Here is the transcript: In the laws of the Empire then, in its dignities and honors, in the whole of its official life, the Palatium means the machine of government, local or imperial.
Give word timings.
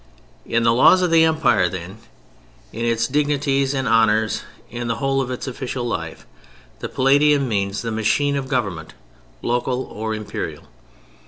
In 0.47 0.63
the 0.63 0.73
laws 0.73 1.03
of 1.03 1.11
the 1.11 1.23
Empire 1.25 1.69
then, 1.69 1.99
in 2.73 2.85
its 2.85 3.05
dignities 3.07 3.75
and 3.75 3.87
honors, 3.87 4.41
in 4.71 4.87
the 4.87 4.95
whole 4.95 5.21
of 5.21 5.29
its 5.29 5.45
official 5.45 5.85
life, 5.85 6.25
the 6.79 6.89
Palatium 6.89 7.47
means 7.47 7.83
the 7.83 7.91
machine 7.91 8.35
of 8.35 8.47
government, 8.47 8.95
local 9.43 9.83
or 9.83 10.15
imperial. 10.15 10.63